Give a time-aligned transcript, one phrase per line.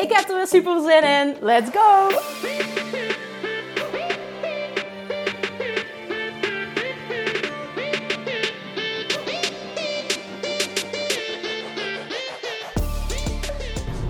[0.00, 1.36] Ik heb er weer super zin in.
[1.40, 2.08] Let's go!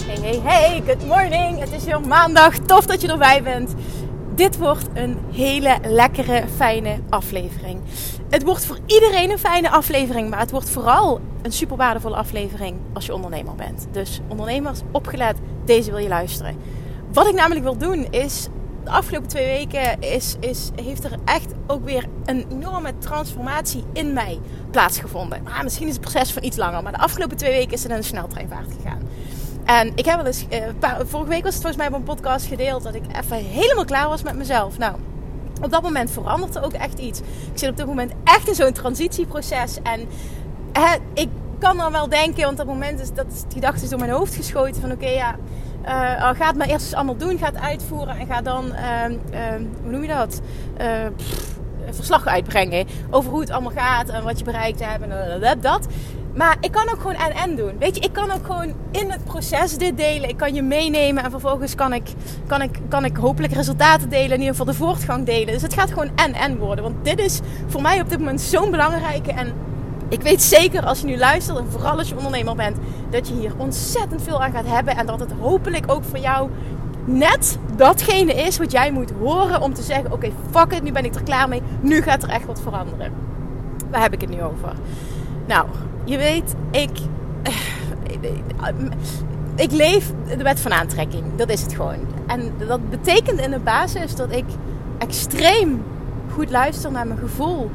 [0.06, 1.58] Hey, hey, hey, good morning.
[1.58, 2.58] Het is weer maandag.
[2.58, 3.74] Tof dat je erbij bent.
[4.34, 7.80] Dit wordt een hele lekkere, fijne aflevering.
[8.28, 12.76] Het wordt voor iedereen een fijne aflevering, maar het wordt vooral een super waardevolle aflevering
[12.92, 13.86] als je ondernemer bent.
[13.90, 15.36] Dus ondernemers, opgelet,
[15.70, 16.56] deze wil je luisteren.
[17.12, 18.48] Wat ik namelijk wil doen is,
[18.84, 24.12] de afgelopen twee weken is, is, heeft er echt ook weer een enorme transformatie in
[24.12, 24.40] mij
[24.70, 25.42] plaatsgevonden.
[25.42, 27.90] Maar misschien is het proces van iets langer, maar de afgelopen twee weken is er
[27.90, 29.02] een sneltreinvaart gegaan.
[29.64, 30.64] En ik heb wel eens, uh,
[31.06, 34.08] vorige week was het volgens mij op een podcast gedeeld dat ik even helemaal klaar
[34.08, 34.78] was met mezelf.
[34.78, 34.94] Nou,
[35.62, 37.20] op dat moment verandert er ook echt iets.
[37.20, 39.78] Ik zit op dit moment echt in zo'n transitieproces.
[39.82, 40.08] En
[41.14, 41.28] ik
[41.60, 44.10] kan dan wel denken, want op dat moment is dat die gedachte is door mijn
[44.10, 45.36] hoofd geschoten van oké ja,
[45.84, 45.88] uh,
[46.36, 49.04] ga het maar eerst eens allemaal doen, ga het uitvoeren en ga dan, uh,
[49.82, 50.40] hoe noem je dat?
[51.16, 51.58] Pff,
[51.90, 55.86] verslag uitbrengen over hoe het allemaal gaat en wat je bereikt hebt en dat.
[56.34, 57.78] Maar ik kan ook gewoon en-en doen.
[57.78, 60.28] Weet je, ik kan ook gewoon in het proces dit delen.
[60.28, 62.12] Ik kan je meenemen en vervolgens kan ik,
[62.46, 64.30] kan ik, kan ik hopelijk resultaten delen.
[64.30, 65.52] In ieder geval de voortgang delen.
[65.52, 66.84] Dus het gaat gewoon en-en worden.
[66.84, 69.32] Want dit is voor mij op dit moment zo'n belangrijke.
[69.32, 69.52] En
[70.10, 72.76] ik weet zeker als je nu luistert en vooral als je ondernemer bent.
[73.10, 74.96] Dat je hier ontzettend veel aan gaat hebben.
[74.96, 76.50] En dat het hopelijk ook voor jou
[77.04, 81.04] net datgene is wat jij moet horen om te zeggen: Oké, fuck it, nu ben
[81.04, 81.62] ik er klaar mee.
[81.80, 83.12] Nu gaat er echt wat veranderen.
[83.90, 84.72] Waar heb ik het nu over?
[85.46, 85.66] Nou,
[86.04, 86.90] je weet, ik,
[89.56, 91.24] ik leef de wet van aantrekking.
[91.36, 91.98] Dat is het gewoon.
[92.26, 94.44] En dat betekent in de basis dat ik
[94.98, 95.82] extreem
[96.32, 97.70] goed luister naar mijn gevoel.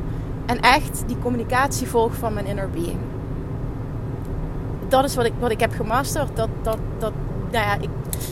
[0.45, 2.99] En echt die communicatie volg van mijn inner being.
[4.87, 6.35] Dat is wat ik, wat ik heb gemasterd.
[6.35, 7.13] Dat, dat, dat,
[7.51, 7.89] nou ja, ik,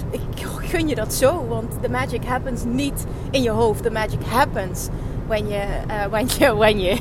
[0.10, 1.48] ik gun je dat zo.
[1.48, 3.84] Want the magic happens niet in je hoofd.
[3.84, 4.90] The magic happens
[5.28, 7.00] wanneer je, uh, wanneer, wanneer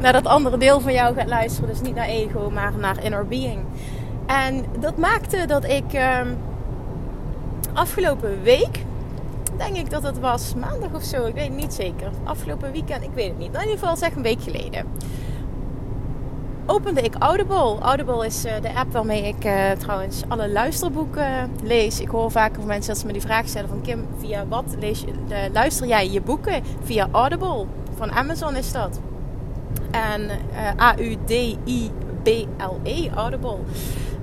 [0.00, 1.68] naar dat andere deel van jou gaat luisteren.
[1.68, 3.60] Dus niet naar ego, maar naar inner being.
[4.26, 6.20] En dat maakte dat ik uh,
[7.72, 8.84] afgelopen week,
[9.56, 12.10] denk ik dat het was maandag of zo, ik weet het niet zeker.
[12.24, 13.54] Afgelopen weekend, ik weet het niet.
[13.54, 14.86] in ieder geval zeg een week geleden
[16.66, 17.78] opende ik Audible.
[17.80, 22.00] Audible is uh, de app waarmee ik uh, trouwens alle luisterboeken lees.
[22.00, 24.76] Ik hoor vaker van mensen dat ze me die vraag stellen van Kim, via wat
[24.78, 25.12] lees je,
[25.52, 26.62] luister jij je boeken?
[26.82, 27.66] Via Audible.
[27.96, 29.00] Van Amazon is dat.
[29.90, 30.30] En
[30.80, 31.90] A-U-D-I-B-L-E,
[33.14, 33.58] Audible.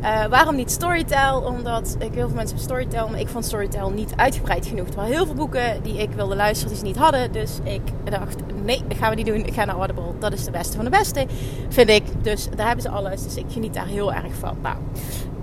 [0.04, 1.42] Uh, waarom niet Storytel?
[1.42, 4.88] Omdat ik heel veel mensen Storytel, maar ik vond Storytel niet uitgebreid genoeg.
[4.88, 7.32] Er waren heel veel boeken die ik wilde luisteren die ze niet hadden.
[7.32, 9.46] Dus ik dacht, nee, dat gaan we niet doen.
[9.46, 10.04] Ik ga naar Audible.
[10.20, 11.26] Dat is de beste van de beste,
[11.70, 12.04] vind ik.
[12.22, 13.24] Dus daar hebben ze alles.
[13.24, 14.58] Dus ik geniet daar heel erg van.
[14.62, 14.76] Nou,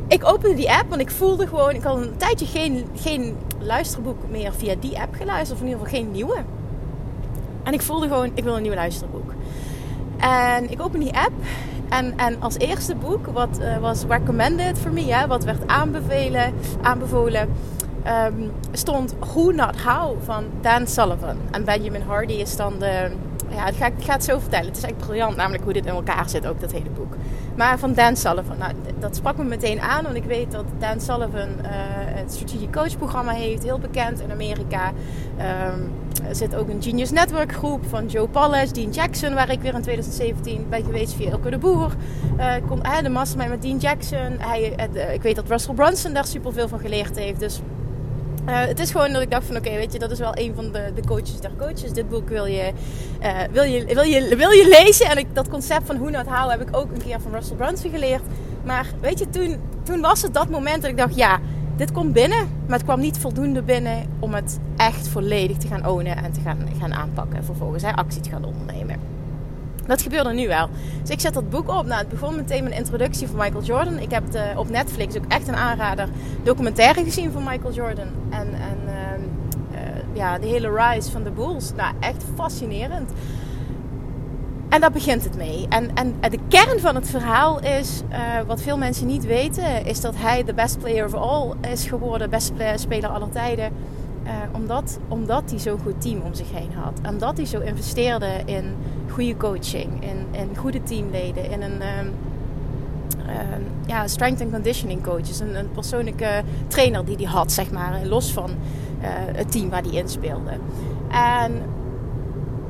[0.09, 1.75] ik opende die app, want ik voelde gewoon...
[1.75, 5.53] Ik had een tijdje geen, geen luisterboek meer via die app geluisterd.
[5.53, 6.37] Of in ieder geval geen nieuwe.
[7.62, 9.32] En ik voelde gewoon, ik wil een nieuw luisterboek.
[10.19, 11.32] En ik open die app
[11.91, 17.49] en, en als eerste boek, wat uh, was recommended for me, wat werd aanbevolen,
[18.06, 21.37] um, stond Who Not How van Dan Sullivan.
[21.51, 23.11] En Benjamin Hardy is dan de...
[23.50, 24.66] Ja, ik ga, het zo vertellen.
[24.66, 27.15] Het is echt briljant, namelijk hoe dit in elkaar zit, ook dat hele boek.
[27.56, 28.59] Maar van Dan Sullivan.
[28.59, 31.66] Nou, dat sprak me meteen aan, want ik weet dat Dan Sullivan uh,
[32.21, 33.62] het Strategic Coach programma heeft.
[33.62, 34.93] Heel bekend in Amerika.
[35.39, 35.93] Um,
[36.28, 39.74] er zit ook een Genius Network groep van Joe Pallas, Dean Jackson, waar ik weer
[39.74, 41.92] in 2017 ben geweest via Elke de Boer.
[42.39, 44.36] Uh, komt, uh, de mastermind met Dean Jackson.
[44.39, 47.41] Hij, uh, ik weet dat Russell Brunson daar super veel van geleerd heeft.
[47.41, 47.60] Dus
[48.50, 50.54] uh, het is gewoon dat ik dacht van oké, weet je, dat is wel een
[50.54, 51.92] van de, de coaches der coaches.
[51.92, 52.72] Dit boek wil je,
[53.22, 55.06] uh, wil je, wil je, wil je lezen.
[55.06, 57.56] En ik, dat concept van hoe not how heb ik ook een keer van Russell
[57.56, 58.22] Brunson geleerd.
[58.64, 61.38] Maar weet je, toen, toen was het dat moment dat ik dacht, ja,
[61.76, 62.48] dit komt binnen.
[62.66, 66.41] Maar het kwam niet voldoende binnen om het echt volledig te gaan ownen en te
[66.41, 67.36] gaan, gaan aanpakken.
[67.36, 69.20] En vervolgens hè, actie te gaan ondernemen.
[69.91, 70.69] Dat gebeurde nu wel.
[71.01, 71.87] Dus ik zet dat boek op.
[71.87, 73.98] Nou, het begon meteen met introductie van Michael Jordan.
[73.98, 76.09] Ik heb de, op Netflix ook echt een aanrader
[76.42, 78.07] documentaire gezien van Michael Jordan.
[78.28, 78.92] En, en uh,
[79.72, 79.78] uh,
[80.13, 81.72] ja, de hele rise van de Bulls.
[81.77, 83.10] Nou, echt fascinerend.
[84.69, 85.66] En daar begint het mee.
[85.69, 88.16] En, en de kern van het verhaal is, uh,
[88.47, 92.31] wat veel mensen niet weten, is dat hij de best player of all is geworden,
[92.31, 93.72] beste speler aller tijden.
[94.25, 96.99] Uh, omdat, omdat hij zo'n goed team om zich heen had.
[97.03, 98.65] En dat hij zo investeerde in
[99.11, 102.15] goede coaching, in, goede teamleden, in een um,
[103.28, 105.41] um, ja, strength and conditioning coach.
[105.41, 109.83] Een, een persoonlijke trainer die hij had, zeg maar, los van uh, het team waar
[109.83, 110.51] hij in speelde.
[111.11, 111.63] En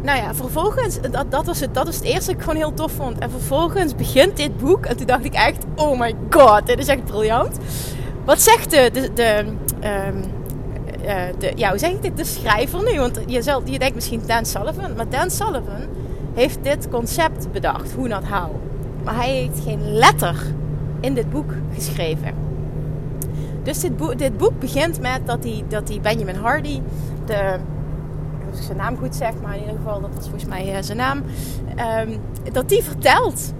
[0.02, 2.74] nou ja, vervolgens, dat, dat, was het, dat is het eerste dat ik gewoon heel
[2.74, 3.18] tof vond.
[3.18, 4.84] En vervolgens begint dit boek.
[4.84, 7.58] En toen dacht ik echt, oh my god, dit is echt briljant.
[8.24, 9.44] Wat zegt de, de,
[10.08, 10.24] um,
[11.04, 12.98] uh, de ja, hoe zeg ik dit, de schrijver nu?
[12.98, 14.96] Want je, zult, je denkt misschien Dan Sullivan.
[14.96, 15.82] Maar Dan Sullivan
[16.34, 18.50] heeft dit concept bedacht, hoe not how.
[19.04, 20.36] Maar hij heeft geen letter
[21.00, 22.34] in dit boek geschreven.
[23.62, 23.80] Dus
[24.16, 26.80] dit boek, begint met dat hij, dat hij Benjamin Hardy,
[27.26, 27.58] de
[28.52, 30.82] of ik zijn naam goed zeg, maar in ieder geval, dat was volgens mij uh,
[30.82, 31.22] zijn naam.
[32.08, 32.18] Um,
[32.52, 33.52] dat die vertelt.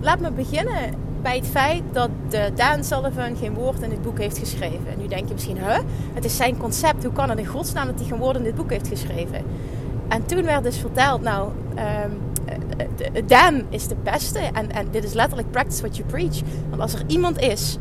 [0.00, 4.18] Laat me beginnen bij het feit dat de Dan Sullivan geen woord in dit boek
[4.18, 4.86] heeft geschreven.
[4.92, 5.78] En nu denk je misschien, hè?
[6.14, 7.04] Het is zijn concept.
[7.04, 9.42] Hoe kan het in godsnaam dat hij geen woord in dit boek heeft geschreven?
[10.08, 11.50] En toen werd dus verteld, nou,
[12.04, 12.18] um,
[13.26, 14.38] Dan is de beste.
[14.38, 16.40] En, en dit is letterlijk practice what you preach.
[16.68, 17.78] Want als er iemand is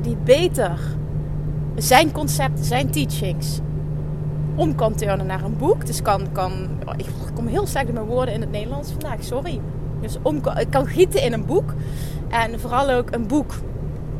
[0.00, 0.78] die beter
[1.76, 3.60] zijn concept, zijn teachings
[4.54, 5.86] om kan turnen naar een boek.
[5.86, 6.52] Dus kan, kan
[6.96, 9.60] ik kom heel slecht met mijn woorden in het Nederlands vandaag, sorry.
[10.06, 11.74] Dus om, ik kan gieten in een boek.
[12.28, 13.52] En vooral ook een boek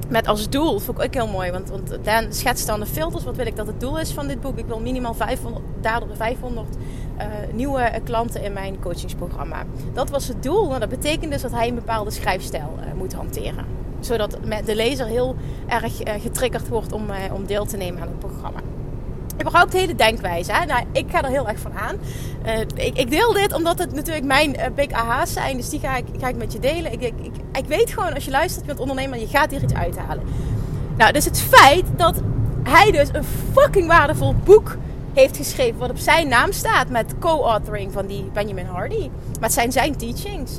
[0.09, 1.51] met als doel, vond ik ook heel mooi.
[1.51, 3.25] Want, want Dan schetst dan de filters.
[3.25, 4.59] Wat wil ik dat het doel is van dit boek?
[4.59, 6.67] Ik wil minimaal 500, daardoor 500
[7.19, 9.65] uh, nieuwe klanten in mijn coachingsprogramma.
[9.93, 10.67] Dat was het doel.
[10.67, 13.65] Nou, dat betekent dus dat hij een bepaalde schrijfstijl uh, moet hanteren.
[14.01, 15.37] Zodat de lezer heel
[15.67, 18.61] erg getriggerd wordt om, om deel te nemen aan het programma
[19.47, 20.53] überhaupt de hele denkwijze.
[20.53, 20.65] Hè?
[20.65, 21.97] Nou, ik ga er heel erg van aan.
[22.47, 25.57] Uh, ik, ik, deel dit omdat het natuurlijk mijn uh, big aha's zijn.
[25.57, 26.93] Dus die ga ik, ga ik met je delen.
[26.93, 27.15] Ik, ik,
[27.53, 30.25] ik, weet gewoon, als je luistert, bent ondernemer, je gaat hier iets uithalen.
[30.97, 32.21] Nou, dus het feit dat
[32.63, 34.77] hij dus een fucking waardevol boek
[35.15, 35.79] heeft geschreven...
[35.79, 39.09] wat op zijn naam staat met co-authoring van die Benjamin Hardy.
[39.33, 40.59] Maar het zijn zijn teachings.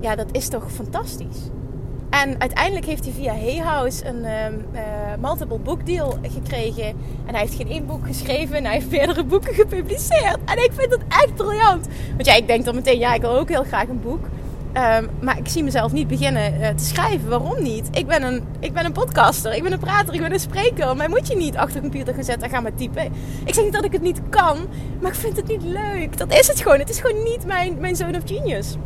[0.00, 1.38] Ja, dat is toch fantastisch.
[2.22, 4.80] En uiteindelijk heeft hij via Hay House een uh,
[5.20, 6.86] multiple book deal gekregen.
[7.26, 8.56] En hij heeft geen één boek geschreven.
[8.56, 10.38] En hij heeft meerdere boeken gepubliceerd.
[10.44, 11.86] En ik vind het echt briljant.
[12.14, 14.24] Want ja, ik denk dan meteen, ja, ik wil ook heel graag een boek.
[14.98, 17.28] Um, maar ik zie mezelf niet beginnen uh, te schrijven.
[17.28, 17.88] Waarom niet?
[17.90, 20.96] Ik ben, een, ik ben een podcaster, ik ben een prater, ik ben een spreker.
[20.96, 23.04] Maar moet je niet achter de computer gaan zetten en gaan met typen.
[23.44, 24.58] Ik zeg niet dat ik het niet kan,
[25.00, 26.18] maar ik vind het niet leuk.
[26.18, 26.78] Dat is het gewoon.
[26.78, 28.76] Het is gewoon niet mijn, mijn zone of genius.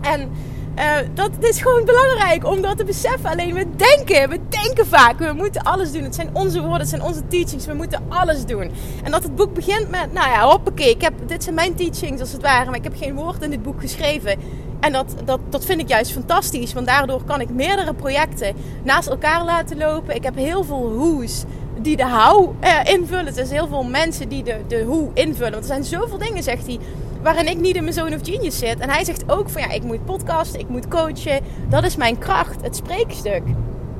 [0.00, 0.30] En
[0.78, 3.30] uh, dat is gewoon belangrijk om dat te beseffen.
[3.30, 6.02] Alleen we denken, we denken vaak, we moeten alles doen.
[6.02, 8.70] Het zijn onze woorden, het zijn onze teachings, we moeten alles doen.
[9.04, 12.20] En dat het boek begint met, nou ja, hoppakee, ik heb, dit zijn mijn teachings
[12.20, 14.38] als het ware, maar ik heb geen woord in dit boek geschreven.
[14.80, 19.08] En dat, dat, dat vind ik juist fantastisch, want daardoor kan ik meerdere projecten naast
[19.08, 20.14] elkaar laten lopen.
[20.14, 21.44] Ik heb heel veel hoes
[21.80, 23.26] die de how uh, invullen.
[23.26, 25.52] Er zijn heel veel mensen die de, de hoe invullen.
[25.52, 26.78] Want er zijn zoveel dingen, zegt hij
[27.22, 28.78] waarin ik niet in mijn zone of genius zit.
[28.78, 31.40] En hij zegt ook van ja, ik moet podcasten, ik moet coachen.
[31.68, 33.42] Dat is mijn kracht, het spreekstuk.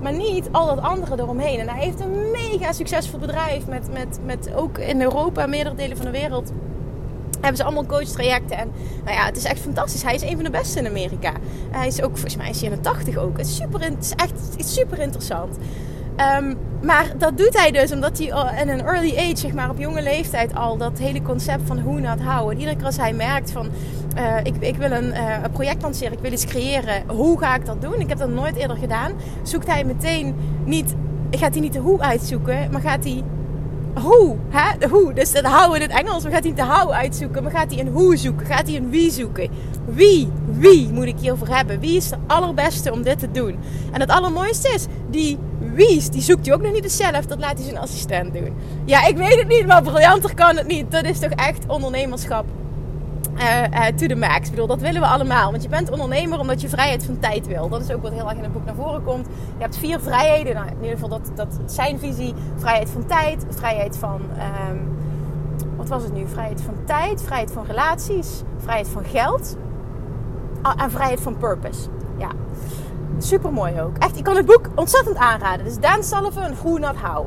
[0.03, 1.59] Maar niet al dat andere eromheen.
[1.59, 5.97] En hij heeft een mega succesvol bedrijf met, met, met ook in Europa, meerdere delen
[5.97, 6.53] van de wereld.
[7.41, 8.57] Hebben ze allemaal coachtrajecten.
[8.57, 8.71] En
[9.05, 10.03] nou ja, het is echt fantastisch.
[10.03, 11.33] Hij is een van de beste in Amerika.
[11.71, 13.37] Hij is ook, volgens mij is in de 80 ook.
[13.37, 15.57] Het is, super, het is echt het is super interessant.
[16.21, 18.27] Um, maar dat doet hij dus omdat hij
[18.61, 22.01] in een early age, zeg maar op jonge leeftijd al, dat hele concept van hoe
[22.01, 22.51] not how.
[22.51, 23.69] En iedere keer als hij merkt van,
[24.17, 27.55] uh, ik, ik wil een, uh, een, project lanceren, ik wil iets creëren, hoe ga
[27.55, 28.01] ik dat doen?
[28.01, 29.13] Ik heb dat nooit eerder gedaan.
[29.43, 30.35] Zoekt hij meteen
[30.65, 30.95] niet,
[31.31, 33.23] gaat hij niet de hoe uitzoeken, maar gaat hij
[34.01, 34.89] hoe, hè?
[34.89, 36.23] Hoe, dus de how in het Engels.
[36.23, 38.47] Maar gaat hij de how uitzoeken, maar gaat hij een hoe zoeken?
[38.47, 39.51] Gaat hij een wie zoeken?
[39.85, 41.81] Wie, wie moet ik hiervoor hebben?
[41.81, 43.59] Wie is de allerbeste om dit te doen?
[43.93, 45.39] En het allermooiste is, die
[45.79, 47.27] wie's, die zoekt hij ook nog niet zelf.
[47.27, 48.55] Dat laat hij zijn assistent doen.
[48.85, 50.91] Ja, ik weet het niet, maar briljanter kan het niet.
[50.91, 52.45] Dat is toch echt ondernemerschap
[53.39, 54.45] uh, uh, to the max.
[54.45, 55.51] Ik bedoel, dat willen we allemaal.
[55.51, 57.69] Want je bent ondernemer omdat je vrijheid van tijd wil.
[57.69, 59.27] Dat is ook wat heel erg in het boek naar voren komt.
[59.57, 60.55] Je hebt vier vrijheden.
[60.55, 62.35] Nou, in ieder geval, dat, dat zijn visie.
[62.57, 63.47] Vrijheid van tijd.
[63.51, 64.21] Vrijheid van...
[64.71, 64.97] Um,
[65.77, 66.27] wat was het nu?
[66.29, 67.23] Vrijheid van tijd.
[67.23, 68.43] Vrijheid van relaties.
[68.59, 69.57] Vrijheid van geld.
[70.63, 71.89] Ah, en vrijheid van purpose.
[73.19, 73.97] Super mooi ook.
[73.99, 75.65] Echt, ik kan het boek ontzettend aanraden.
[75.65, 77.27] Dus Dan Sullivan, Who Not How.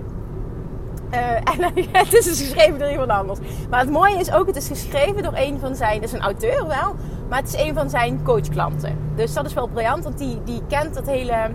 [1.10, 3.40] En het is dus geschreven door iemand anders.
[3.70, 6.68] Maar het mooie is ook, het is geschreven door een van zijn, dus een auteur
[6.68, 6.96] wel,
[7.30, 8.98] maar het is een van zijn coachklanten.
[9.16, 11.50] Dus dat is wel briljant, want die, die kent dat hele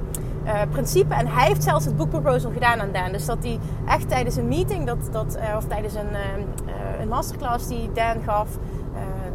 [0.44, 1.14] uh, principe.
[1.14, 3.12] En hij heeft zelfs het boekproposal gedaan aan Dan.
[3.12, 6.14] Dus dat hij echt tijdens een meeting, dat, dat, uh, of tijdens een,
[7.00, 8.48] een masterclass die Dan gaf,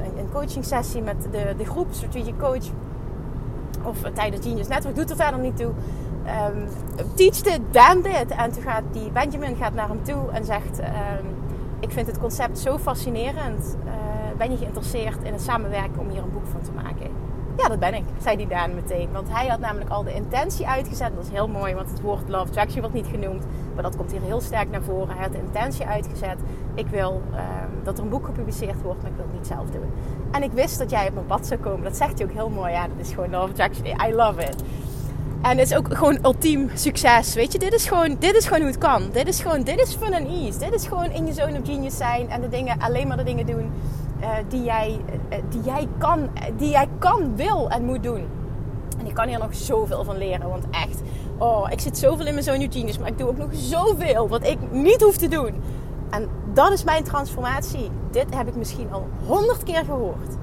[0.03, 2.65] een, een coaching sessie met de, de groep Strategic Coach.
[3.83, 5.71] Of tijdens Genius Network, doet er verder niet toe.
[6.53, 6.67] Um,
[7.15, 8.31] teachte Dan dit.
[8.37, 10.79] En toen gaat die Benjamin gaat naar hem toe en zegt...
[10.79, 11.39] Um,
[11.81, 13.77] ik vind het concept zo fascinerend.
[13.85, 13.91] Uh,
[14.37, 17.09] ben je geïnteresseerd in het samenwerken om hier een boek van te maken?
[17.57, 19.11] Ja, dat ben ik, zei die Daan meteen.
[19.11, 21.15] Want hij had namelijk al de intentie uitgezet.
[21.15, 23.45] Dat is heel mooi, want het woord love attraction wordt niet genoemd.
[23.73, 25.15] Maar dat komt hier heel sterk naar voren.
[25.15, 26.37] Hij had de intentie uitgezet.
[26.73, 27.39] Ik wil uh,
[27.83, 29.91] dat er een boek gepubliceerd wordt, maar ik wil het niet zelf doen.
[30.31, 31.83] En ik wist dat jij op mijn pad zou komen.
[31.83, 32.71] Dat zegt hij ook heel mooi.
[32.71, 33.85] Ja, dat is gewoon love attraction.
[34.07, 34.63] I love it.
[35.41, 37.33] En het is ook gewoon ultiem succes.
[37.33, 39.01] Weet je, dit is gewoon, dit is gewoon hoe het kan.
[39.11, 40.59] Dit is gewoon, dit is fun and ease.
[40.59, 43.23] Dit is gewoon in je zone of genius zijn en de dingen, alleen maar de
[43.23, 43.71] dingen doen
[44.21, 48.25] uh, die, jij, uh, die, jij kan, die jij kan, wil en moet doen.
[48.99, 51.01] En ik kan hier nog zoveel van leren, want echt,
[51.37, 54.27] oh, ik zit zoveel in mijn zone of genius, maar ik doe ook nog zoveel
[54.27, 55.53] wat ik niet hoef te doen.
[56.09, 57.91] En dat is mijn transformatie.
[58.11, 60.37] Dit heb ik misschien al honderd keer gehoord.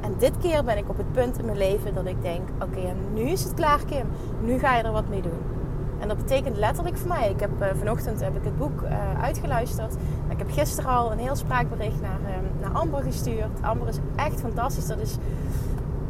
[0.00, 2.94] En dit keer ben ik op het punt in mijn leven dat ik denk: oké,
[3.14, 4.06] nu is het klaar, Kim.
[4.40, 5.56] Nu ga je er wat mee doen.
[5.98, 7.30] En dat betekent letterlijk voor mij.
[7.30, 9.94] Ik heb uh, vanochtend heb ik het boek uh, uitgeluisterd.
[10.28, 13.62] Ik heb gisteren al een heel spraakbericht naar, uh, naar Amber gestuurd.
[13.62, 14.86] Amber is echt fantastisch.
[14.86, 15.16] Dat is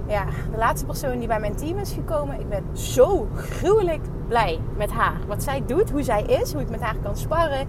[0.07, 2.41] ja, de laatste persoon die bij mijn team is gekomen.
[2.41, 5.17] Ik ben zo gruwelijk blij met haar.
[5.27, 7.67] Wat zij doet, hoe zij is, hoe ik met haar kan sparren,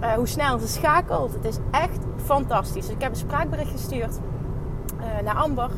[0.00, 1.32] eh, hoe snel ze schakelt.
[1.32, 2.86] Het is echt fantastisch.
[2.86, 4.18] Dus ik heb een spraakbericht gestuurd
[5.00, 5.70] uh, naar Amber.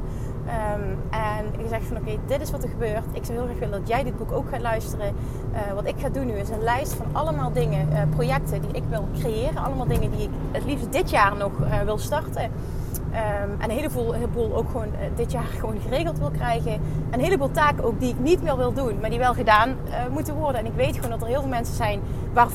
[0.77, 3.05] Um, en gezegd van oké, dit is wat er gebeurt.
[3.13, 5.15] Ik zou heel graag willen dat jij dit boek ook gaat luisteren.
[5.53, 8.83] Uh, wat ik ga doen nu is een lijst van allemaal dingen, projecten die ik
[8.89, 9.65] wil creëren.
[9.65, 11.53] Allemaal dingen die ik het liefst dit jaar nog
[11.85, 12.51] wil starten.
[13.09, 16.81] Um, en een heleboel, ook gewoon uh, dit jaar gewoon geregeld wil krijgen.
[17.11, 19.95] Een heleboel taken ook die ik niet meer wil doen, maar die wel gedaan uh,
[20.13, 20.61] moeten worden.
[20.61, 22.01] En ik weet gewoon dat er heel veel mensen zijn
[22.33, 22.49] waar,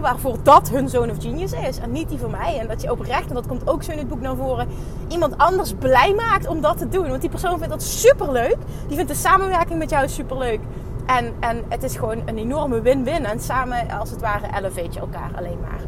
[0.00, 1.78] waarvoor dat hun zone of genius is.
[1.78, 2.58] En niet die voor mij.
[2.58, 4.68] En dat je oprecht, en dat komt ook zo in het boek naar voren,
[5.08, 7.08] iemand anders blij maakt om dat te doen.
[7.08, 8.56] Want die persoon vindt dat super leuk.
[8.86, 10.60] Die vindt de samenwerking met jou super leuk.
[11.06, 13.24] En, en het is gewoon een enorme win-win.
[13.24, 15.80] En samen, als het ware, elevate je elkaar alleen maar.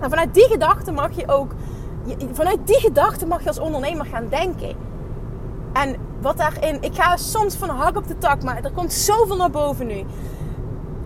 [0.00, 1.52] En vanuit die gedachte mag je ook
[2.32, 4.76] vanuit die gedachte mag je als ondernemer gaan denken.
[5.72, 9.36] En wat daarin, ik ga soms van hak op de tak, maar er komt zoveel
[9.36, 10.04] naar boven nu.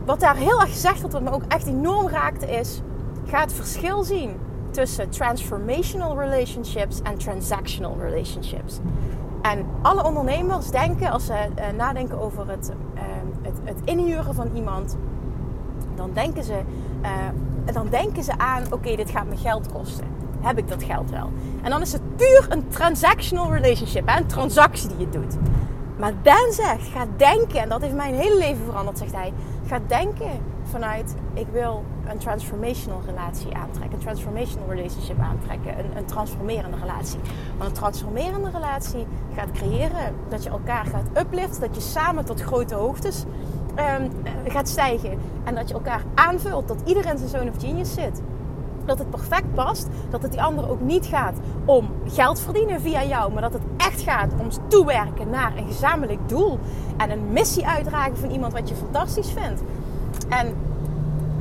[0.05, 2.81] Wat daar heel erg gezegd wordt, wat me ook echt enorm raakte, is:
[3.27, 4.37] ga het verschil zien
[4.71, 8.79] tussen transformational relationships en transactional relationships.
[9.43, 13.03] En alle ondernemers denken, als ze uh, nadenken over het, uh,
[13.43, 14.97] het, het, inhuren van iemand,
[15.95, 16.61] dan denken ze,
[17.03, 21.11] uh, dan denken ze aan: oké, dit gaat me geld kosten heb ik dat geld
[21.11, 21.31] wel.
[21.63, 24.19] En dan is het puur een transactional relationship, hè?
[24.19, 25.37] een transactie die je doet.
[25.99, 29.33] Maar Dan zegt, ga denken, en dat heeft mijn hele leven veranderd, zegt hij.
[29.67, 30.31] Ga denken
[30.63, 33.93] vanuit, ik wil een transformational relatie aantrekken.
[33.93, 35.79] Een transformational relationship aantrekken.
[35.79, 37.19] Een, een transformerende relatie.
[37.57, 41.61] Want een transformerende relatie gaat creëren dat je elkaar gaat upliften.
[41.61, 43.25] Dat je samen tot grote hoogtes
[44.01, 44.11] um,
[44.47, 45.19] gaat stijgen.
[45.45, 46.69] En dat je elkaar aanvult.
[46.69, 48.23] Dat iedereen zijn zone of genius zit
[48.89, 49.87] dat het perfect past.
[50.11, 53.33] Dat het die ander ook niet gaat om geld verdienen via jou.
[53.33, 56.59] Maar dat het echt gaat om toewerken naar een gezamenlijk doel.
[56.97, 59.63] En een missie uitdragen van iemand wat je fantastisch vindt.
[60.29, 60.55] En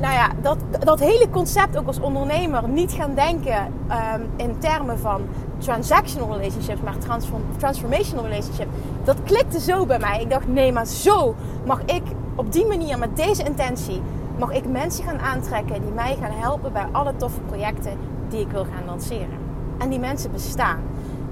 [0.00, 3.72] nou ja, dat, dat hele concept ook als ondernemer niet gaan denken
[4.14, 5.22] um, in termen van
[5.58, 8.68] transactional relationships, maar transform, transformational relationship.
[9.04, 10.20] Dat klikte zo bij mij.
[10.20, 11.34] Ik dacht, nee, maar zo
[11.66, 12.02] mag ik
[12.34, 14.02] op die manier met deze intentie
[14.38, 18.50] mag ik mensen gaan aantrekken die mij gaan helpen bij alle toffe projecten die ik
[18.50, 19.38] wil gaan lanceren.
[19.78, 20.80] En die mensen bestaan.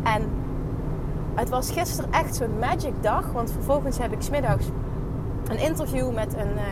[0.03, 0.23] En
[1.35, 4.67] het was gisteren echt zo'n magic dag, want vervolgens heb ik smiddags
[5.49, 6.63] een interview met een, uh,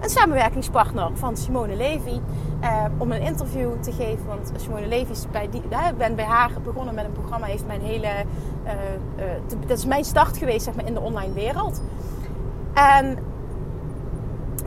[0.00, 2.20] een samenwerkingspartner van Simone Levy.
[2.62, 4.26] Uh, om een interview te geven.
[4.26, 5.62] Want Simone Levy is bij die.
[5.62, 7.46] Ik ben bij haar begonnen met een programma.
[7.46, 8.08] Heeft mijn hele.
[9.66, 11.82] Dat is mijn start geweest zeg maar, in de online wereld.
[12.74, 13.18] En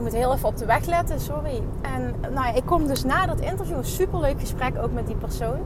[0.04, 1.62] moet heel even op de weg letten, sorry.
[1.80, 5.16] En nou ja, ik kom dus na dat interview, een superleuk gesprek ook met die
[5.16, 5.58] persoon.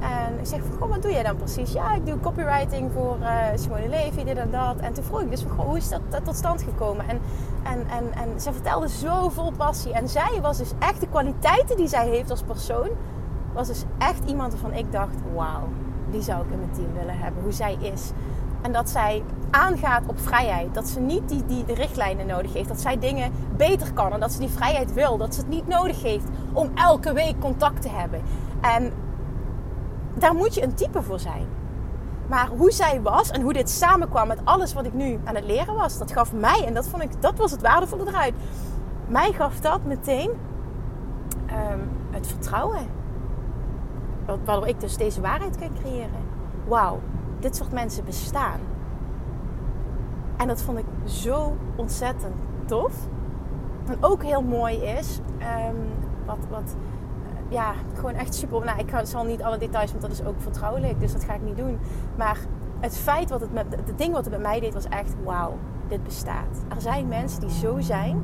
[0.00, 1.72] En ik zeg van, goh, wat doe jij dan precies?
[1.72, 4.76] Ja, ik doe copywriting voor uh, Simone Levy, dit en dat.
[4.76, 7.08] En toen vroeg ik dus hoe is dat, dat tot stand gekomen?
[7.08, 7.20] En,
[7.62, 9.92] en, en, en ze vertelde zo vol passie.
[9.92, 12.88] En zij was dus echt, de kwaliteiten die zij heeft als persoon,
[13.52, 15.68] was dus echt iemand waarvan ik dacht, wauw,
[16.10, 17.42] die zou ik in mijn team willen hebben.
[17.42, 18.10] Hoe zij is.
[18.66, 20.74] En dat zij aangaat op vrijheid.
[20.74, 22.68] Dat ze niet die, die de richtlijnen nodig heeft.
[22.68, 24.12] Dat zij dingen beter kan.
[24.12, 25.16] En dat ze die vrijheid wil.
[25.16, 28.22] Dat ze het niet nodig heeft om elke week contact te hebben.
[28.60, 28.92] En
[30.14, 31.46] daar moet je een type voor zijn.
[32.26, 35.44] Maar hoe zij was en hoe dit samenkwam met alles wat ik nu aan het
[35.44, 38.34] leren was, dat gaf mij, en dat, vond ik, dat was het waardevolle eruit.
[39.06, 40.30] Mij gaf dat meteen
[41.50, 42.86] um, het vertrouwen.
[44.44, 46.24] Waardoor ik dus deze waarheid kan creëren.
[46.68, 47.00] wauw,
[47.38, 48.60] dit soort mensen bestaan.
[50.36, 52.94] En dat vond ik zo ontzettend tof.
[53.86, 55.76] En ook heel mooi is, um,
[56.26, 56.76] wat, wat
[57.48, 58.64] ja, gewoon echt super.
[58.64, 61.42] Nou, ik zal niet alle details, want dat is ook vertrouwelijk, dus dat ga ik
[61.42, 61.78] niet doen.
[62.16, 62.38] Maar
[62.80, 65.54] het feit wat het met, het ding wat het met mij deed, was echt wauw,
[65.88, 66.64] dit bestaat.
[66.74, 68.22] Er zijn mensen die zo zijn,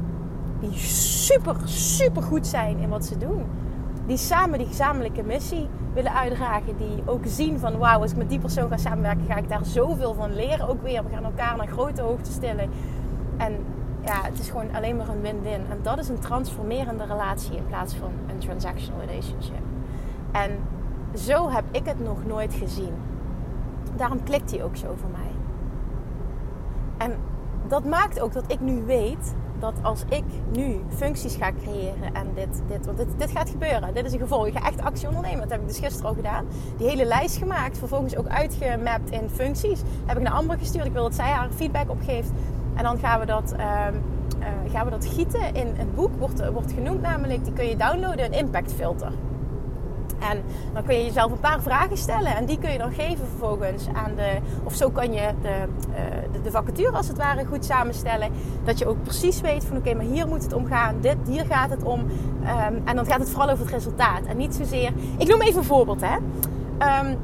[0.61, 3.45] die super, super goed zijn in wat ze doen.
[4.07, 6.77] Die samen die gezamenlijke missie willen uitdragen.
[6.77, 9.65] Die ook zien van wauw, als ik met die persoon ga samenwerken, ga ik daar
[9.65, 10.69] zoveel van leren.
[10.69, 12.71] Ook weer, we gaan elkaar naar grote hoogte stellen.
[13.37, 13.65] En
[14.05, 15.61] ja, het is gewoon alleen maar een win-win.
[15.71, 19.63] En dat is een transformerende relatie in plaats van een transactional relationship.
[20.33, 20.51] En
[21.15, 22.93] zo heb ik het nog nooit gezien.
[23.97, 25.31] Daarom klikt hij ook zo voor mij.
[26.97, 27.17] En
[27.69, 32.27] dat maakt ook dat ik nu weet dat als ik nu functies ga creëren en
[32.35, 34.47] dit, dit want dit, dit gaat gebeuren, dit is een gevolg.
[34.47, 35.41] Ik ga echt actie ondernemen.
[35.41, 36.47] Dat heb ik dus gisteren al gedaan.
[36.77, 39.81] Die hele lijst gemaakt, vervolgens ook uitgemapt in functies.
[40.07, 40.87] Heb ik naar Amber gestuurd.
[40.87, 42.31] Ik wil dat zij haar feedback opgeeft.
[42.75, 43.95] En dan gaan we dat, ehm,
[44.39, 46.11] eh, gaan we dat gieten in een boek.
[46.19, 49.13] Wordt, wordt genoemd namelijk, die kun je downloaden, een impact filter.
[50.31, 52.37] En dan kun je jezelf een paar vragen stellen.
[52.37, 54.39] En die kun je dan geven vervolgens aan de.
[54.65, 55.97] Of zo kan je de, uh,
[56.33, 58.31] de, de, vacature als het ware goed samenstellen.
[58.65, 61.01] Dat je ook precies weet van oké, maar hier moet het om gaan.
[61.01, 62.01] Dit, hier gaat het om.
[62.01, 64.27] Um, en dan gaat het vooral over het resultaat.
[64.27, 64.93] En niet zozeer.
[65.19, 66.17] Ik noem even een voorbeeld hè.
[67.01, 67.19] Um,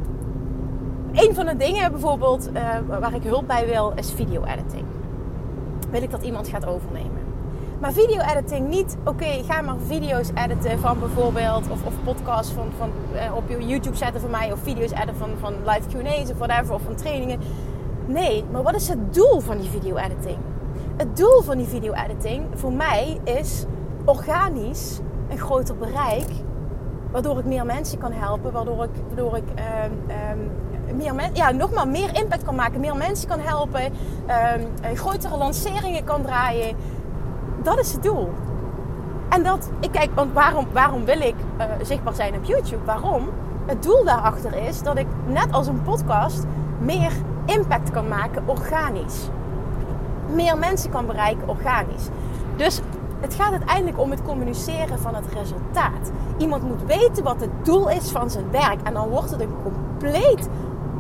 [1.13, 4.85] een van de dingen bijvoorbeeld uh, waar ik hulp bij wil is video editing
[5.91, 7.18] wil ik dat iemand gaat overnemen.
[7.81, 12.91] Maar video-editing niet, oké, ga maar video's editen van bijvoorbeeld, of, of podcasts van, van,
[13.15, 16.39] eh, op je YouTube zetten van mij, of video's editen van, van live QA's of
[16.39, 17.41] whatever, of van trainingen.
[18.07, 20.37] Nee, maar wat is het doel van die video-editing?
[20.97, 23.65] Het doel van die video-editing voor mij is
[24.05, 26.29] organisch een groter bereik,
[27.11, 30.11] waardoor ik meer mensen kan helpen, waardoor ik, waardoor ik um,
[30.91, 34.97] um, meer men, ja, nog maar meer impact kan maken, meer mensen kan helpen, um,
[34.97, 36.77] grotere lanceringen kan draaien.
[37.69, 38.33] Dat is het doel.
[39.29, 42.85] En dat, ik kijk, want waarom, waarom wil ik uh, zichtbaar zijn op YouTube?
[42.85, 43.29] Waarom?
[43.67, 46.45] Het doel daarachter is dat ik net als een podcast
[46.79, 47.13] meer
[47.47, 49.29] impact kan maken organisch.
[50.35, 52.09] Meer mensen kan bereiken organisch.
[52.57, 52.81] Dus
[53.21, 56.11] het gaat uiteindelijk om het communiceren van het resultaat.
[56.39, 58.79] Iemand moet weten wat het doel is van zijn werk.
[58.83, 60.49] En dan wordt het een compleet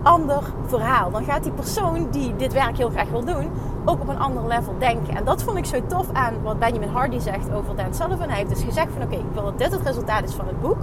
[0.02, 1.10] ander verhaal.
[1.10, 3.50] Dan gaat die persoon die dit werk heel graag wil doen,
[3.88, 5.16] ook op een ander level denken.
[5.16, 8.28] En dat vond ik zo tof aan wat Benjamin Hardy zegt over Dan Sullivan.
[8.28, 10.60] Hij heeft dus gezegd van oké, ik wil dat dit het resultaat is van het
[10.60, 10.78] boek.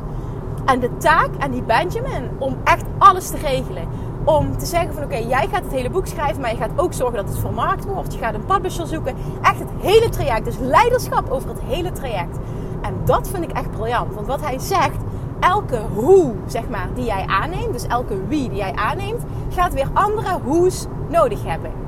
[0.65, 3.87] En de taak aan die Benjamin om echt alles te regelen.
[4.23, 6.93] Om te zeggen van oké, jij gaat het hele boek schrijven, maar je gaat ook
[6.93, 8.13] zorgen dat het vermarkt wordt.
[8.13, 9.15] Je gaat een publisher zoeken.
[9.41, 10.45] Echt het hele traject.
[10.45, 12.37] Dus leiderschap over het hele traject.
[12.81, 14.13] En dat vind ik echt briljant.
[14.13, 14.97] Want wat hij zegt,
[15.39, 19.89] elke hoe, zeg maar, die jij aanneemt, dus elke wie die jij aanneemt, gaat weer
[19.93, 21.84] andere hoe's nodig hebben.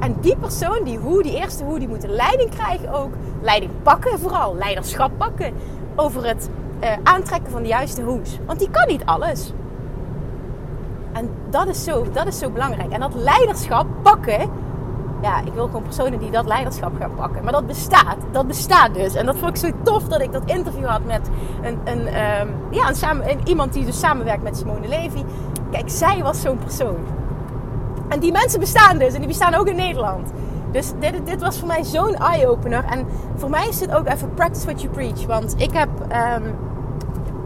[0.00, 3.12] En die persoon, die hoe, die eerste hoe, die moet leiding krijgen ook.
[3.42, 5.52] Leiding pakken vooral, leiderschap pakken
[5.96, 6.50] over het
[6.82, 8.38] uh, aantrekken van de juiste hoe's.
[8.46, 9.52] Want die kan niet alles.
[11.12, 12.92] En dat is, zo, dat is zo belangrijk.
[12.92, 14.50] En dat leiderschap pakken,
[15.22, 17.42] ja, ik wil gewoon personen die dat leiderschap gaan pakken.
[17.44, 18.16] Maar dat bestaat.
[18.30, 19.14] Dat bestaat dus.
[19.14, 21.28] En dat vond ik zo tof dat ik dat interview had met
[21.62, 25.24] een, een, um, ja, een samen, een, iemand die dus samenwerkt met Simone Levy.
[25.70, 26.96] Kijk, zij was zo'n persoon.
[28.10, 29.12] En die mensen bestaan dus.
[29.12, 30.32] En die bestaan ook in Nederland.
[30.70, 32.84] Dus dit, dit was voor mij zo'n eye-opener.
[32.84, 35.26] En voor mij is dit ook even practice what you preach.
[35.26, 35.88] Want ik heb...
[36.00, 36.54] Um,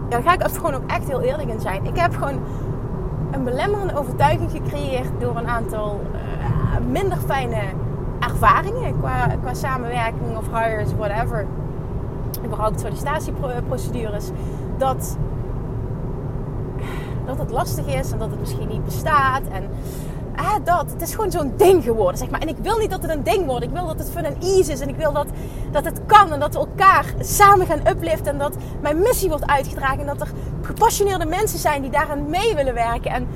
[0.08, 1.84] daar ga ik even gewoon ook echt heel eerlijk in zijn.
[1.84, 2.40] Ik heb gewoon
[3.30, 6.00] een belemmerende overtuiging gecreëerd door een aantal...
[6.14, 6.20] Uh,
[6.90, 7.60] minder fijne
[8.20, 11.46] ervaringen qua, qua samenwerking of hires, whatever.
[12.44, 14.30] Überhaupt sollicitatieprocedures.
[14.78, 15.16] Dat,
[17.24, 19.42] dat het lastig is en dat het misschien niet bestaat.
[19.52, 19.68] En
[20.36, 20.90] ah, dat.
[20.90, 22.40] Het is gewoon zo'n ding geworden, zeg maar.
[22.40, 23.64] En ik wil niet dat het een ding wordt.
[23.64, 24.80] Ik wil dat het fun en easy is.
[24.80, 25.26] En ik wil dat,
[25.70, 26.32] dat het kan.
[26.32, 28.32] En dat we elkaar samen gaan upliften.
[28.32, 30.00] En dat mijn missie wordt uitgedragen.
[30.00, 33.10] En dat er gepassioneerde mensen zijn die daaraan mee willen werken.
[33.10, 33.28] En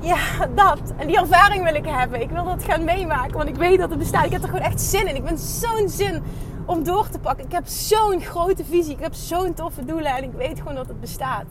[0.00, 0.80] ja, dat.
[0.96, 2.20] En die ervaring wil ik hebben.
[2.20, 4.24] Ik wil dat gaan meemaken, want ik weet dat het bestaat.
[4.24, 5.16] Ik heb er gewoon echt zin in.
[5.16, 6.22] Ik ben zo'n zin
[6.66, 7.44] om door te pakken.
[7.44, 8.92] Ik heb zo'n grote visie.
[8.92, 11.46] Ik heb zo'n toffe doelen en ik weet gewoon dat het bestaat.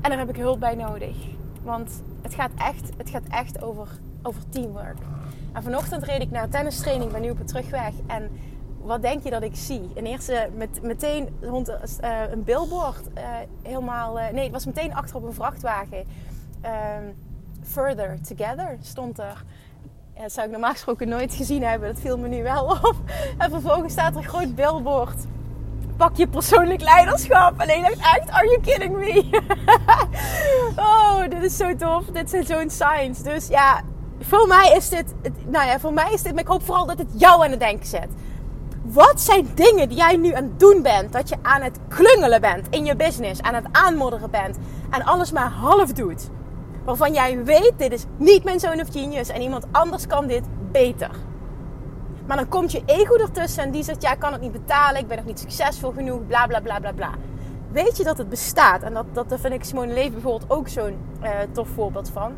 [0.00, 1.16] En daar heb ik hulp bij nodig.
[1.62, 3.88] Want het gaat echt, het gaat echt over,
[4.22, 4.98] over teamwork.
[5.52, 7.92] En vanochtend reed ik naar een tennistraining, ben nu op de terugweg.
[8.06, 8.30] En
[8.82, 9.90] wat denk je dat ik zie?
[9.94, 11.76] In eerste met, meteen rond uh,
[12.30, 13.02] een billboard.
[13.16, 13.24] Uh,
[13.62, 16.04] helemaal, uh, nee, het was meteen achter op een vrachtwagen.
[16.60, 17.04] Ehm,
[17.62, 19.44] Further Together stond er.
[20.14, 21.88] Ja, dat zou ik normaal gesproken nooit gezien hebben.
[21.88, 22.96] Dat viel me nu wel op.
[23.38, 25.24] En vervolgens staat er een groot billboard
[25.96, 27.60] pak je persoonlijk leiderschap.
[27.60, 29.40] En ik dacht echt, are you kidding me?
[30.86, 32.04] oh, dit is zo tof.
[32.04, 33.22] Dit zijn zo'n signs.
[33.22, 33.80] Dus ja,
[34.20, 35.14] voor mij is dit,
[35.46, 37.60] nou ja, voor mij is dit, maar ik hoop vooral dat het jou aan het
[37.60, 38.08] denken zet.
[38.82, 41.12] Wat zijn dingen die jij nu aan het doen bent?
[41.12, 44.56] Dat je aan het klungelen bent in je business, aan het aanmodderen bent
[44.90, 46.28] en alles maar half doet.
[46.84, 50.42] Waarvan jij weet, dit is niet mijn zoon of genius en iemand anders kan dit
[50.72, 51.10] beter.
[52.26, 55.00] Maar dan komt je ego ertussen en die zegt, ja, ik kan het niet betalen,
[55.00, 57.10] ik ben nog niet succesvol genoeg, bla bla bla bla bla.
[57.70, 58.82] Weet je dat het bestaat?
[58.82, 62.32] En dat, dat vind ik Simone Leven bijvoorbeeld ook zo'n uh, tof voorbeeld van.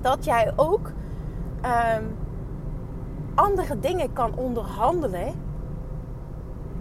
[0.00, 0.92] Dat jij ook
[1.96, 2.16] um,
[3.34, 5.34] andere dingen kan onderhandelen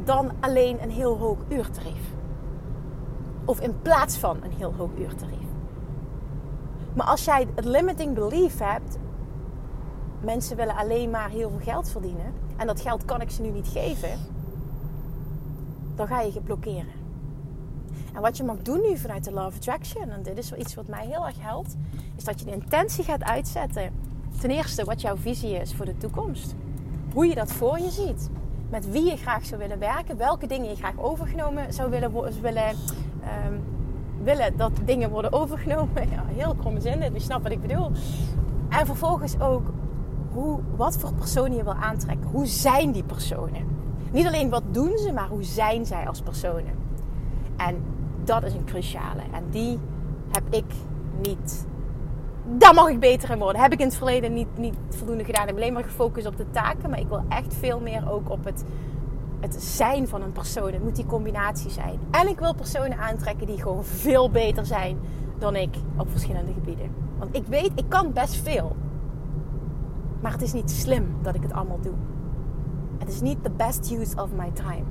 [0.04, 2.14] dan alleen een heel hoog uurtarief.
[3.46, 5.48] Of in plaats van een heel hoog uurtarief.
[6.94, 8.98] Maar als jij het limiting belief hebt,
[10.28, 13.50] mensen willen alleen maar heel veel geld verdienen en dat geld kan ik ze nu
[13.50, 14.10] niet geven,
[15.96, 16.96] dan ga je je blokkeren.
[18.14, 20.76] En wat je mag doen nu vanuit de of Attraction, en dit is wel iets
[20.76, 21.76] wat mij heel erg helpt,
[22.16, 23.92] is dat je de intentie gaat uitzetten.
[24.40, 26.56] Ten eerste wat jouw visie is voor de toekomst.
[27.14, 28.30] Hoe je dat voor je ziet.
[28.70, 30.18] Met wie je graag zou willen werken.
[30.18, 32.76] Welke dingen je graag overgenomen zou willen, willen,
[33.46, 33.64] um,
[34.24, 36.10] willen dat dingen worden overgenomen.
[36.16, 37.92] Ja, heel kromme zin, je snapt wat ik bedoel.
[38.70, 39.72] En vervolgens ook
[40.38, 42.30] hoe, wat voor personen je wil aantrekken.
[42.30, 43.68] Hoe zijn die personen?
[44.12, 46.74] Niet alleen wat doen ze, maar hoe zijn zij als personen?
[47.58, 47.84] En
[48.24, 49.22] dat is een cruciale.
[49.32, 49.80] En die
[50.32, 50.66] heb ik
[51.22, 51.66] niet.
[52.46, 53.62] Daar mag ik beter in worden.
[53.62, 55.42] Heb ik in het verleden niet, niet voldoende gedaan.
[55.42, 56.90] Ik heb alleen maar gefocust op de taken.
[56.90, 58.64] Maar ik wil echt veel meer ook op het,
[59.40, 60.74] het zijn van een persoon.
[60.74, 62.00] Het moet die combinatie zijn.
[62.12, 65.00] En ik wil personen aantrekken die gewoon veel beter zijn
[65.38, 66.92] dan ik op verschillende gebieden.
[67.18, 68.76] Want ik weet, ik kan best veel.
[70.28, 71.94] Maar het is niet slim dat ik het allemaal doe.
[72.98, 74.84] Het is niet the best use of my time.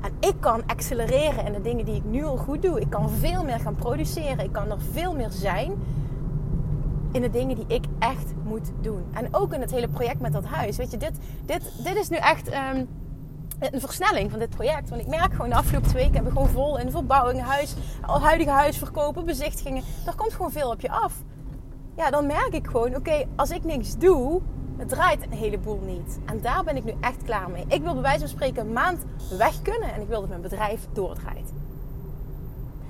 [0.00, 2.80] En ik kan accelereren in de dingen die ik nu al goed doe.
[2.80, 4.38] Ik kan veel meer gaan produceren.
[4.38, 5.72] Ik kan er veel meer zijn
[7.12, 9.04] in de dingen die ik echt moet doen.
[9.12, 10.76] En ook in het hele project met dat huis.
[10.76, 12.88] Weet je, dit, dit, dit is nu echt um,
[13.58, 14.88] een versnelling van dit project.
[14.88, 17.74] Want ik merk gewoon de afgelopen twee weken hebben we gewoon vol in verbouwing, huis,
[18.00, 19.82] huidige huis verkopen, bezichtigingen.
[20.04, 21.14] Daar komt gewoon veel op je af.
[21.96, 24.40] Ja, dan merk ik gewoon, oké, als ik niks doe,
[24.78, 26.18] het draait een heleboel niet.
[26.24, 27.64] En daar ben ik nu echt klaar mee.
[27.68, 29.04] Ik wil bij wijze van spreken een maand
[29.38, 31.52] weg kunnen en ik wil dat mijn bedrijf doordraait.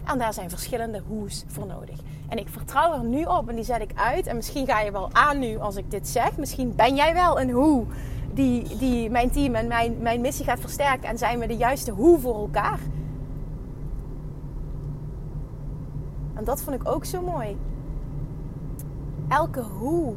[0.05, 1.99] En daar zijn verschillende hoes voor nodig.
[2.29, 4.27] En ik vertrouw er nu op en die zet ik uit.
[4.27, 6.37] En misschien ga je wel aan nu als ik dit zeg.
[6.37, 7.85] Misschien ben jij wel een hoe
[8.33, 11.09] die, die mijn team en mijn, mijn missie gaat versterken.
[11.09, 12.79] En zijn we de juiste hoe voor elkaar.
[16.35, 17.57] En dat vond ik ook zo mooi.
[19.29, 20.15] Elke hoe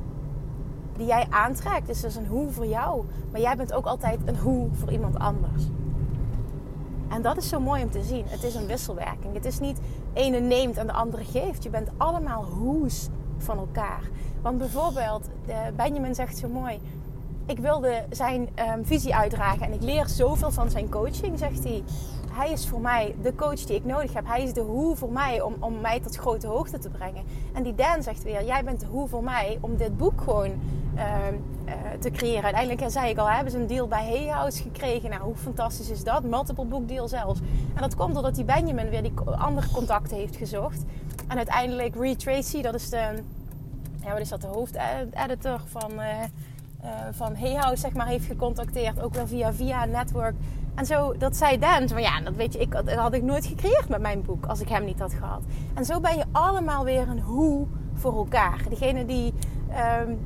[0.97, 3.05] die jij aantrekt is dus een hoe voor jou.
[3.31, 5.63] Maar jij bent ook altijd een hoe voor iemand anders.
[7.09, 8.25] En dat is zo mooi om te zien.
[8.27, 9.33] Het is een wisselwerking.
[9.33, 9.79] Het is niet
[10.13, 11.63] ene neemt en de andere geeft.
[11.63, 14.01] Je bent allemaal hoes van elkaar.
[14.41, 15.29] Want bijvoorbeeld,
[15.75, 16.79] Benjamin zegt zo mooi:
[17.45, 21.83] Ik wilde zijn um, visie uitdragen en ik leer zoveel van zijn coaching, zegt hij.
[22.31, 24.27] Hij is voor mij de coach die ik nodig heb.
[24.27, 27.23] Hij is de hoe voor mij om, om mij tot grote hoogte te brengen.
[27.53, 30.51] En die Dan zegt weer: Jij bent de hoe voor mij om dit boek gewoon
[30.51, 30.80] Ehm,
[31.99, 32.43] te creëren.
[32.43, 35.09] Uiteindelijk zei ik al, hebben ze een deal bij Hay House gekregen.
[35.09, 36.23] Nou, hoe fantastisch is dat?
[36.23, 37.39] Multiple book deal zelfs.
[37.73, 40.83] En dat komt doordat die Benjamin weer die andere contacten heeft gezocht.
[41.27, 43.23] En uiteindelijk Reed Tracy, dat is de,
[44.03, 46.07] ja, wat is dat, de hoofdeditor van, uh,
[47.11, 49.01] van Hay House, zeg maar, heeft gecontacteerd.
[49.01, 50.35] Ook wel via via network.
[50.75, 53.45] En zo, dat zei Dan, van ja, dat weet je, ik, dat had ik nooit
[53.45, 55.41] gecreëerd met mijn boek als ik hem niet had gehad.
[55.73, 58.61] En zo ben je allemaal weer een hoe voor elkaar.
[58.69, 59.33] Degene die
[60.07, 60.19] um,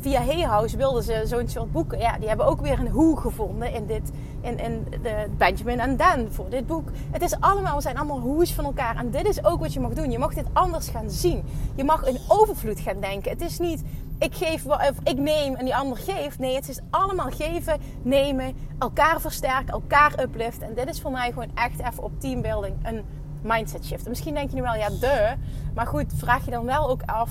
[0.00, 1.98] via Hay House wilden ze zo'n soort boeken.
[1.98, 5.96] Ja, die hebben ook weer een hoe gevonden in, dit, in, in de Benjamin en
[5.96, 6.88] Dan voor dit boek.
[7.10, 8.96] Het is allemaal, we zijn allemaal hoes van elkaar.
[8.96, 10.10] En dit is ook wat je mag doen.
[10.10, 11.44] Je mag dit anders gaan zien.
[11.74, 13.30] Je mag in overvloed gaan denken.
[13.30, 13.82] Het is niet
[14.20, 16.38] ik geef of ik neem en die ander geeft.
[16.38, 20.66] Nee, het is allemaal geven, nemen, elkaar versterken, elkaar upliften.
[20.66, 23.04] En dit is voor mij gewoon echt even op teambuilding een
[23.42, 24.04] mindset shift.
[24.04, 25.34] En misschien denk je nu wel, ja, de.
[25.74, 27.30] Maar goed, vraag je dan wel ook af.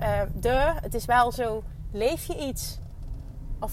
[0.00, 0.08] Uh,
[0.40, 1.62] de, het is wel zo
[1.94, 2.78] Leef je iets?
[3.60, 3.72] Of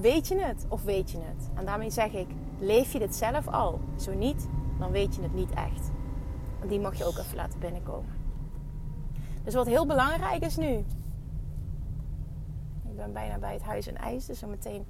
[0.00, 0.66] weet je het?
[0.68, 1.48] Of weet je het?
[1.54, 2.28] En daarmee zeg ik,
[2.58, 3.80] leef je dit zelf al?
[3.98, 5.90] Zo niet, dan weet je het niet echt.
[6.60, 8.12] En die mag je ook even laten binnenkomen.
[9.44, 10.84] Dus wat heel belangrijk is nu.
[12.88, 14.86] Ik ben bijna bij het huis en ijs, dus zo meteen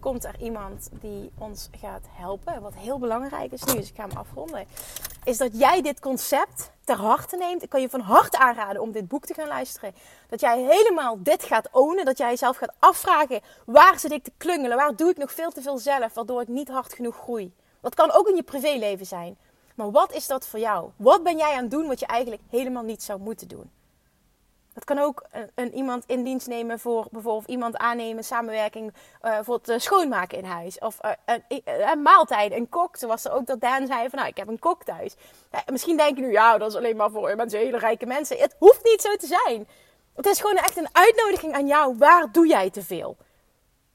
[0.00, 2.62] komt er iemand die ons gaat helpen.
[2.62, 4.64] Wat heel belangrijk is nu, dus ik ga hem afronden,
[5.24, 7.62] is dat jij dit concept ter harte neemt.
[7.62, 9.94] Ik kan je van harte aanraden om dit boek te gaan luisteren.
[10.34, 12.04] Dat jij helemaal dit gaat ownen.
[12.04, 14.76] Dat jij jezelf gaat afvragen: waar zit ik te klungelen?
[14.76, 17.54] Waar doe ik nog veel te veel zelf, waardoor ik niet hard genoeg groei?
[17.80, 19.38] Dat kan ook in je privéleven zijn.
[19.74, 20.90] Maar wat is dat voor jou?
[20.96, 23.70] Wat ben jij aan het doen wat je eigenlijk helemaal niet zou moeten doen?
[24.72, 29.38] Dat kan ook een, een, iemand in dienst nemen voor bijvoorbeeld iemand aannemen, samenwerking uh,
[29.42, 30.78] voor het schoonmaken in huis.
[30.78, 31.10] Of uh,
[31.64, 32.96] een, maaltijd, een kok.
[32.96, 35.16] Zoals er ook dat Daan zei van nou, ik heb een kok thuis.
[35.70, 38.38] Misschien denk je nu, ja, dat is alleen maar voor mensen, hele rijke mensen.
[38.38, 39.66] Het hoeft niet zo te zijn.
[40.14, 41.96] Het is gewoon echt een uitnodiging aan jou.
[41.98, 43.16] Waar doe jij te veel?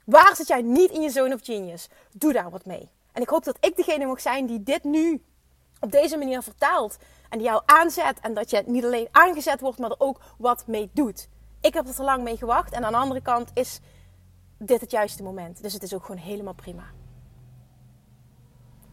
[0.06, 1.88] Waar zit jij niet in je zone of genius?
[2.12, 2.90] Doe daar wat mee.
[3.12, 5.24] En ik hoop dat ik degene mag zijn die dit nu
[5.80, 6.98] op deze manier vertaalt.
[7.30, 8.20] En die jou aanzet.
[8.20, 11.28] En dat je niet alleen aangezet wordt, maar er ook wat mee doet.
[11.62, 12.74] Ik heb er te lang mee gewacht.
[12.74, 13.80] En aan de andere kant is
[14.58, 15.62] dit het juiste moment.
[15.62, 16.84] Dus het is ook gewoon helemaal prima.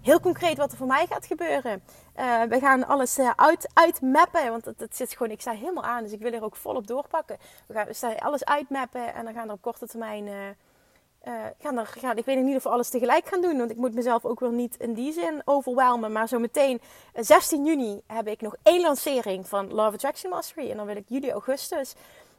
[0.07, 1.83] Heel concreet wat er voor mij gaat gebeuren.
[2.16, 4.51] Uh, we gaan alles uh, uit, uitmappen.
[4.51, 6.03] Want het, het, zit gewoon, ik sta helemaal aan.
[6.03, 7.38] Dus ik wil er ook volop doorpakken.
[7.66, 9.14] We gaan we alles uitmappen.
[9.14, 10.27] En dan gaan er op korte termijn...
[10.27, 13.59] Uh, gaan er, ik weet niet of we alles tegelijk gaan doen.
[13.59, 16.12] Want ik moet mezelf ook wel niet in die zin overwelmen.
[16.12, 16.81] Maar zo meteen,
[17.14, 20.71] 16 eh, juni, heb ik nog één lancering van Love Attraction Mastery.
[20.71, 21.95] En dan wil ik juli, augustus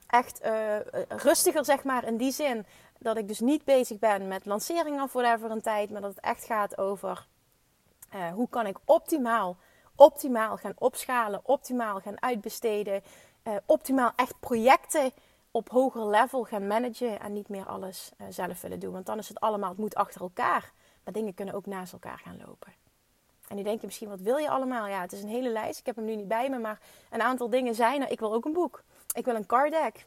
[0.08, 0.42] echt
[1.08, 2.66] rustiger, zeg maar, in die zin.
[3.00, 5.90] Dat ik dus niet bezig ben met lanceringen of whatever een tijd.
[5.90, 7.28] Maar dat het echt gaat over
[8.16, 9.58] uh, hoe kan ik optimaal,
[9.96, 11.40] optimaal gaan opschalen.
[11.44, 13.04] Optimaal gaan uitbesteden.
[13.66, 15.12] optimaal echt projecten
[15.52, 18.94] op hoger level gaan managen en niet meer alles uh, zelf willen doen.
[18.94, 20.72] Want dan is het allemaal, het moet achter elkaar.
[21.04, 22.74] Maar dingen kunnen ook naast elkaar gaan lopen.
[23.48, 24.88] En nu denk je misschien, wat wil je allemaal?
[24.88, 25.80] Ja, het is een hele lijst.
[25.80, 28.12] Ik heb hem nu niet bij me, maar een aantal dingen zijn er.
[28.12, 28.84] Ik wil ook een boek.
[29.14, 30.06] Ik wil een card deck.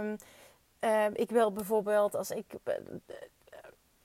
[0.00, 0.16] Um,
[0.80, 2.54] uh, ik wil bijvoorbeeld, als ik...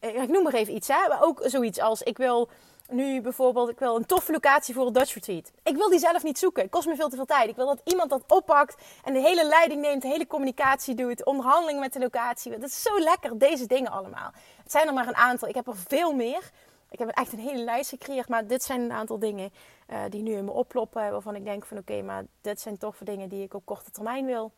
[0.01, 1.07] Uh, ik noem maar even iets, hè.
[1.07, 2.49] Maar ook zoiets als, ik wil
[2.89, 5.51] nu bijvoorbeeld, ik wil een toffe locatie voor een Dutch Retreat.
[5.63, 6.61] Ik wil die zelf niet zoeken.
[6.61, 7.49] Het kost me veel te veel tijd.
[7.49, 11.25] Ik wil dat iemand dat oppakt en de hele leiding neemt, de hele communicatie doet,
[11.25, 12.51] onderhandeling met de locatie.
[12.51, 14.31] Dat is zo lekker, deze dingen allemaal.
[14.63, 15.47] Het zijn er maar een aantal.
[15.47, 16.51] Ik heb er veel meer.
[16.89, 19.51] Ik heb echt een hele lijst gecreëerd, maar dit zijn een aantal dingen
[19.89, 21.11] uh, die nu in me oploppen.
[21.11, 24.25] Waarvan ik denk van oké, maar dit zijn toffe dingen die ik op korte termijn
[24.25, 24.51] wil.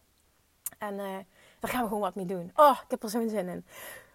[0.78, 1.04] En uh,
[1.60, 2.52] daar gaan we gewoon wat mee doen.
[2.56, 3.66] Oh, ik heb er zo'n zin in.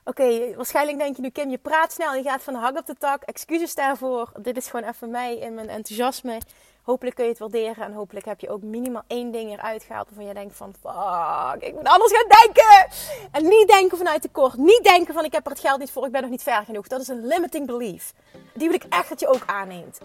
[0.08, 2.86] Oké, waarschijnlijk denk je nu, Kim, je praat snel, je gaat van de hak op
[2.86, 3.22] de tak.
[3.22, 4.32] Excuses daarvoor.
[4.36, 6.40] Dit is gewoon even mij in mijn enthousiasme.
[6.82, 10.06] Hopelijk kun je het waarderen en hopelijk heb je ook minimaal één ding eruit gehaald
[10.06, 12.98] waarvan je denkt van, fuck, ik moet anders gaan denken.
[13.30, 14.56] En niet denken vanuit tekort.
[14.56, 16.64] Niet denken van, ik heb er het geld niet voor, ik ben nog niet ver
[16.64, 16.86] genoeg.
[16.86, 18.12] Dat is een limiting belief.
[18.54, 19.98] Die wil ik echt dat je ook aanneemt.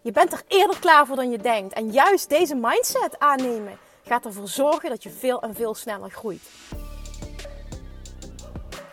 [0.00, 1.74] Je bent er eerder klaar voor dan je denkt.
[1.74, 6.42] En juist deze mindset aannemen gaat ervoor zorgen dat je veel en veel sneller groeit.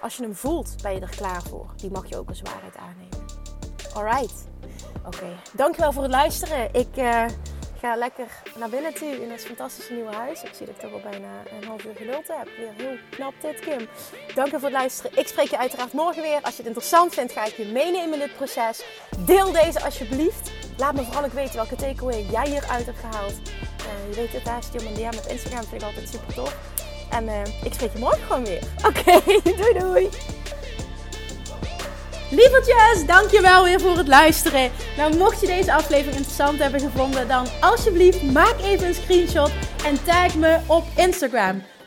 [0.05, 1.73] Als je hem voelt, ben je er klaar voor.
[1.75, 3.25] Die mag je ook als waarheid aannemen.
[3.93, 4.47] Alright.
[5.05, 6.73] Oké, dankjewel voor het luisteren.
[6.73, 7.25] Ik uh,
[7.79, 8.27] ga lekker
[8.59, 10.43] naar binnen toe in het fantastische nieuwe huis.
[10.43, 12.49] Ik zie dat ik toch al bijna een half uur geduld heb.
[12.57, 13.87] Weer heel knap dit, Kim.
[14.35, 15.17] Dank je voor het luisteren.
[15.17, 16.41] Ik spreek je uiteraard morgen weer.
[16.41, 18.83] Als je het interessant vindt, ga ik je meenemen in dit proces.
[19.17, 20.51] Deel deze alsjeblieft.
[20.77, 23.33] Laat me vooral ook weten welke takeaway jij hieruit hebt gehaald.
[23.33, 25.63] Uh, je weet het, daar stuur me een DM op Instagram.
[25.63, 26.83] Vind ik altijd super tof.
[27.09, 28.61] En uh, ik spreek je morgen gewoon weer.
[28.87, 30.09] Oké, doei doei.
[32.29, 34.71] Lievertjes, dankjewel weer voor het luisteren.
[34.97, 39.51] Nou, mocht je deze aflevering interessant hebben gevonden, dan alsjeblieft maak even een screenshot
[39.85, 41.61] en tag me op Instagram.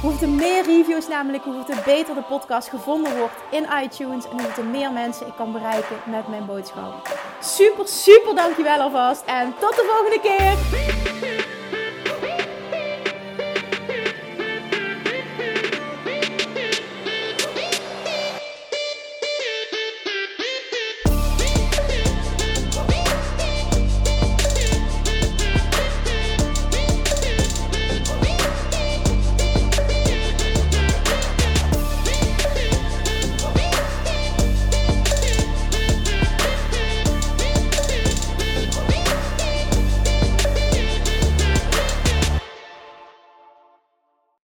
[0.00, 4.40] Hoe er meer reviews namelijk, hoe het beter de podcast gevonden wordt in iTunes en
[4.40, 7.18] hoe er meer mensen ik kan bereiken met mijn boodschap.
[7.40, 11.47] Super, super dankjewel alvast en tot de volgende keer!